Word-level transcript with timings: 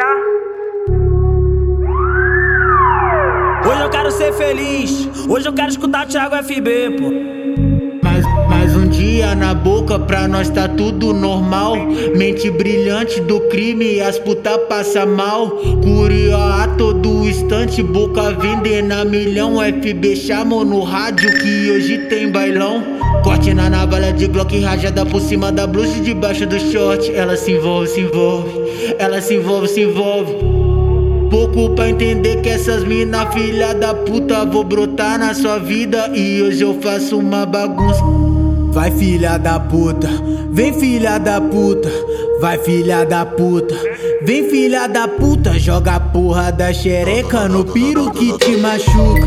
tá? 0.00 0.16
Hoje 3.68 3.82
eu 3.82 3.90
quero 3.90 4.10
ser 4.10 4.32
feliz, 4.32 5.08
hoje 5.28 5.46
eu 5.46 5.52
quero 5.52 5.68
escutar 5.68 6.06
Thiago 6.06 6.36
FB, 6.36 6.96
pô. 6.98 7.69
Mais, 8.50 8.74
um 8.74 8.88
dia 8.88 9.32
na 9.36 9.54
boca, 9.54 9.96
pra 9.96 10.26
nós 10.26 10.50
tá 10.50 10.66
tudo 10.66 11.14
normal. 11.14 11.76
Mente 12.16 12.50
brilhante 12.50 13.20
do 13.20 13.40
crime, 13.42 14.00
as 14.00 14.18
puta 14.18 14.58
passa 14.58 15.06
mal. 15.06 15.50
Curio 15.80 16.36
a 16.36 16.66
todo 16.76 17.28
instante, 17.28 17.80
boca 17.80 18.32
vendendo 18.32 18.90
a 18.90 19.04
milhão. 19.04 19.58
FB 19.60 20.16
chamou 20.16 20.64
no 20.64 20.82
rádio 20.82 21.30
que 21.38 21.70
hoje 21.70 21.98
tem 22.08 22.32
bailão. 22.32 22.82
Corte 23.22 23.54
na 23.54 23.70
navalha 23.70 24.12
de 24.12 24.26
Glock 24.26 24.58
rajada 24.58 25.06
por 25.06 25.20
cima 25.20 25.52
da 25.52 25.64
blusa 25.64 26.00
debaixo 26.00 26.44
do 26.44 26.58
short. 26.58 27.08
Ela 27.14 27.36
se 27.36 27.52
envolve, 27.52 27.86
se 27.86 28.00
envolve. 28.00 28.50
Ela 28.98 29.20
se 29.20 29.34
envolve, 29.36 29.68
se 29.68 29.82
envolve. 29.82 30.34
Pouco 31.30 31.70
pra 31.76 31.88
entender 31.88 32.40
que 32.40 32.48
essas 32.48 32.82
mina 32.82 33.30
filha 33.30 33.72
da 33.72 33.94
puta 33.94 34.44
Vou 34.44 34.64
brotar 34.64 35.20
na 35.20 35.32
sua 35.34 35.58
vida 35.58 36.10
e 36.12 36.42
hoje 36.42 36.64
eu 36.64 36.74
faço 36.82 37.16
uma 37.16 37.46
bagunça 37.46 38.29
Vai 38.72 38.90
filha 38.92 39.36
da 39.38 39.58
puta, 39.58 40.08
vem 40.52 40.72
filha 40.72 41.18
da 41.18 41.40
puta. 41.40 41.90
Vai 42.40 42.56
filha 42.58 43.04
da 43.04 43.26
puta, 43.26 43.74
vem 44.22 44.48
filha 44.48 44.86
da 44.86 45.06
puta. 45.06 45.58
Joga 45.58 45.96
a 45.96 46.00
porra 46.00 46.50
da 46.50 46.72
xereca 46.72 47.48
no 47.48 47.64
piro 47.64 48.10
que 48.12 48.36
te 48.38 48.56
machuca. 48.56 49.26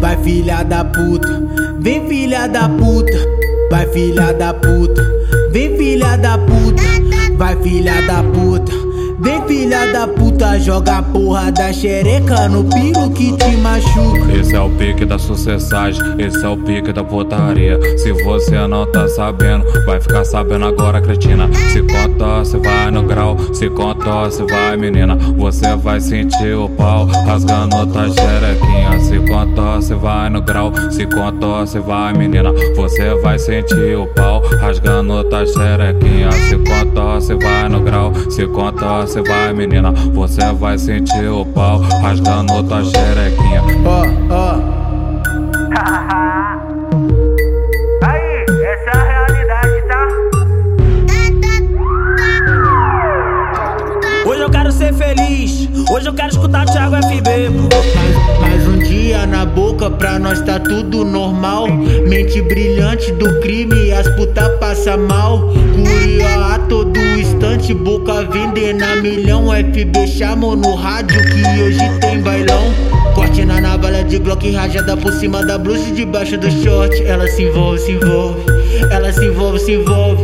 Vai 0.00 0.16
filha 0.22 0.62
da 0.62 0.84
puta, 0.84 1.42
vem 1.78 2.06
filha 2.06 2.46
da 2.46 2.68
puta. 2.68 3.18
Vai 3.70 3.86
filha 3.86 4.32
da 4.32 4.54
puta, 4.54 5.02
vem 5.50 5.76
filha 5.76 6.16
da 6.16 6.38
puta. 6.38 6.82
Vai 7.36 7.56
filha 7.62 8.00
da 8.02 8.22
puta 8.22 8.91
Vem 9.22 9.40
filha 9.46 9.92
da 9.92 10.08
puta, 10.08 10.58
joga 10.58 10.98
a 10.98 11.02
porra 11.02 11.52
da 11.52 11.72
xereca 11.72 12.48
no 12.48 12.64
piro 12.64 13.08
que 13.10 13.30
te 13.36 13.56
machuca. 13.58 14.32
Esse 14.36 14.56
é 14.56 14.60
o 14.60 14.68
pique 14.70 15.04
da 15.04 15.16
sucessagem, 15.16 16.02
esse 16.18 16.44
é 16.44 16.48
o 16.48 16.56
pique 16.56 16.92
da 16.92 17.04
putaria. 17.04 17.78
Se 17.98 18.12
você 18.24 18.66
não 18.66 18.84
tá 18.90 19.06
sabendo, 19.06 19.64
vai 19.86 20.00
ficar 20.00 20.24
sabendo 20.24 20.64
agora, 20.64 21.00
cretina. 21.00 21.48
Se 21.72 21.80
conta, 21.82 22.44
se 22.44 22.56
vai 22.56 22.90
no 22.90 23.04
grau, 23.04 23.36
se 23.54 23.70
conta, 23.70 24.28
se 24.28 24.42
vai, 24.42 24.76
menina. 24.76 25.16
Você 25.36 25.76
vai 25.76 26.00
sentir 26.00 26.56
o 26.56 26.68
pau 26.70 27.06
rasgando 27.24 27.86
tua 27.86 28.08
xerequinha. 28.10 28.98
Se 28.98 29.18
conta, 29.30 29.80
se 29.80 29.94
vai 29.94 30.30
no 30.30 30.42
grau, 30.42 30.72
se 30.90 31.06
conta, 31.06 31.66
se 31.66 31.78
vai, 31.78 32.12
menina. 32.12 32.52
Você 32.74 33.14
vai 33.22 33.38
sentir 33.38 33.96
o 33.96 34.06
pau 34.08 34.42
rasgando 34.60 35.22
tua 35.24 35.46
xerequinha. 35.46 36.32
Se 36.32 36.56
conta, 36.56 37.20
se 37.20 37.34
vai 37.34 37.68
no 37.68 37.80
grau, 37.80 38.12
se 38.28 38.46
conta, 38.48 39.06
você 39.12 39.20
vai, 39.20 39.52
menina, 39.52 39.92
você 39.92 40.40
vai 40.54 40.78
sentir 40.78 41.28
o 41.28 41.44
pau 41.44 41.80
rasgando 42.00 42.62
tua 42.62 42.82
xerequinha. 42.82 43.62
Ó, 43.84 44.06
ó. 44.32 44.54
Aí, 48.06 48.46
essa 48.64 48.88
é 48.88 48.96
a 48.96 49.02
realidade, 49.04 49.82
tá? 49.86 50.08
Hoje 54.24 54.40
eu 54.40 54.50
quero 54.50 54.72
ser 54.72 54.94
feliz. 54.94 55.68
Hoje 55.90 56.08
eu 56.08 56.14
quero 56.14 56.30
escutar 56.30 56.64
Thiago 56.64 56.96
FB. 56.96 57.50
Mais, 57.50 58.40
mais 58.40 58.66
um 58.66 58.78
dia 58.78 59.26
na 59.26 59.44
boca, 59.44 59.90
pra 59.90 60.18
nós 60.18 60.40
tá 60.40 60.58
tudo 60.58 61.04
normal. 61.04 61.68
Mente 61.68 62.40
brilhante 62.40 63.12
do 63.12 63.40
crime, 63.40 63.92
as 63.92 64.08
puta 64.16 64.48
passa 64.58 64.96
mal. 64.96 65.52
Curio 65.74 66.44
a 66.44 66.58
todo 66.60 66.98
instante, 66.98 67.74
boca 67.74 68.01
vendendo 68.52 68.84
a 68.84 68.96
milhão. 68.96 69.48
FB 69.50 70.06
chamou 70.06 70.56
no 70.56 70.74
rádio 70.74 71.18
que 71.30 71.60
hoje 71.60 71.98
tem 72.00 72.20
bailão. 72.20 72.62
Corte 73.14 73.44
na 73.44 73.60
navalha 73.60 74.04
de 74.04 74.18
Glock 74.18 74.50
rajada 74.50 74.96
por 74.96 75.12
cima 75.12 75.44
da 75.44 75.58
blusa 75.58 75.88
e 75.88 75.92
debaixo 75.92 76.36
do 76.38 76.50
short. 76.50 77.02
Ela 77.04 77.26
se 77.28 77.44
envolve, 77.44 77.78
se 77.78 77.92
envolve. 77.92 78.40
Ela 78.90 79.12
se 79.12 79.24
envolve, 79.24 79.58
se 79.58 79.72
envolve. 79.72 80.22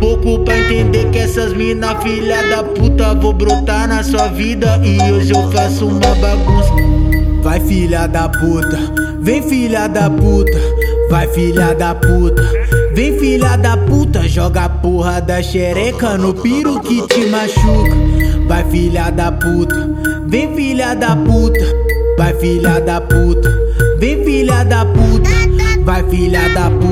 Pouco 0.00 0.40
pra 0.40 0.58
entender 0.58 1.10
que 1.10 1.18
essas 1.18 1.52
mina 1.52 1.94
filha 2.00 2.42
da 2.48 2.62
puta 2.62 3.14
Vou 3.14 3.34
brotar 3.34 3.86
na 3.86 4.02
sua 4.02 4.28
vida 4.28 4.80
e 4.82 5.12
hoje 5.12 5.30
eu 5.30 5.52
faço 5.52 5.86
uma 5.86 6.14
bagunça 6.14 6.70
Vai 7.42 7.60
filha 7.60 8.06
da 8.06 8.26
puta, 8.26 8.78
vem 9.20 9.42
filha 9.42 9.88
da 9.88 10.08
puta 10.08 10.58
Vai 11.10 11.28
filha 11.28 11.74
da 11.74 11.94
puta, 11.94 12.42
vem 12.92 13.18
filha 13.18 13.56
da 13.56 13.76
puta 13.76 14.28
Joga 14.28 14.64
a 14.64 14.68
porra 14.68 15.20
da 15.20 15.42
xereca 15.42 16.16
no 16.16 16.34
piro 16.34 16.80
que 16.80 17.06
te 17.08 17.26
machuca. 17.26 17.96
Vai 18.46 18.64
filha 18.70 19.10
da 19.10 19.32
puta, 19.32 19.90
vem 20.26 20.54
filha 20.54 20.94
da 20.94 21.16
puta. 21.16 21.66
Vai 22.16 22.34
filha 22.34 22.80
da 22.80 23.00
puta, 23.00 23.50
vem 23.98 24.24
filha 24.24 24.64
da 24.64 24.84
puta. 24.84 25.30
Vai 25.84 26.02
filha 26.10 26.48
da 26.50 26.70
puta 26.70 26.89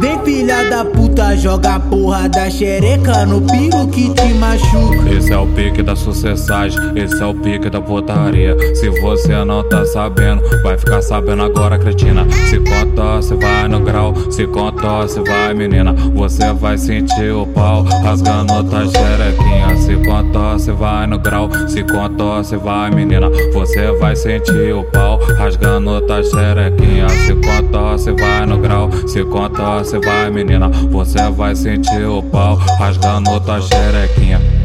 Vem 0.00 0.18
filha 0.24 0.64
da 0.70 0.82
puta, 0.82 1.36
joga 1.36 1.74
a 1.74 1.80
porra 1.80 2.26
da 2.26 2.48
xereca 2.48 3.26
no 3.26 3.42
piro 3.42 3.86
que 3.88 4.08
te 4.14 4.32
machuca. 4.34 5.10
Esse 5.14 5.30
é 5.30 5.36
o 5.36 5.46
pique 5.46 5.82
da 5.82 5.94
sucessagem, 5.94 6.78
esse 6.96 7.22
é 7.22 7.26
o 7.26 7.34
pique 7.34 7.68
da 7.68 7.82
putaria. 7.82 8.56
Se 8.74 8.88
você 9.00 9.44
não 9.44 9.62
tá 9.62 9.84
sabendo, 9.84 10.42
vai 10.62 10.78
ficar 10.78 11.02
sabendo 11.02 11.42
agora, 11.42 11.78
cretina. 11.78 12.26
Se 12.48 12.58
conta, 12.60 13.20
se 13.20 13.34
vai 13.34 13.68
no 13.68 13.80
grau, 13.80 14.14
se 14.30 14.46
conta, 14.46 15.06
se 15.06 15.20
vai, 15.20 15.52
menina. 15.52 15.92
Você 16.14 16.50
vai 16.54 16.78
sentir 16.78 17.32
o 17.32 17.46
pau 17.46 17.82
rasgando 18.02 18.64
tua 18.64 18.86
xerequinha. 18.86 19.76
Se 19.76 19.96
conta, 19.96 20.58
se 20.58 20.72
vai 20.72 21.06
no 21.06 21.18
grau, 21.18 21.50
se 21.68 21.82
conta, 21.82 22.42
se 22.42 22.56
vai, 22.56 22.90
menina. 22.90 23.28
Você 23.52 23.92
vai 23.98 24.16
sentir 24.16 24.72
o 24.74 24.82
pau 24.84 25.20
rasgando 25.36 26.00
tua 26.02 26.22
xerequinha. 26.22 27.08
Se 27.10 27.34
conta, 27.34 27.98
se 27.98 28.12
vai 28.12 28.46
no 28.46 28.58
grau, 28.58 28.90
se 29.06 29.22
conta, 29.24 29.84
se 29.84 29.89
vai, 29.98 30.30
menina. 30.30 30.68
Você 30.68 31.30
vai 31.30 31.56
sentir 31.56 32.04
o 32.04 32.22
pau 32.22 32.56
rasgando 32.78 33.40
tua 33.40 33.60
xerequinha. 33.60 34.59